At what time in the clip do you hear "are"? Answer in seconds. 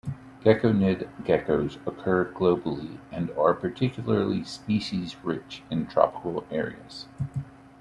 3.37-3.53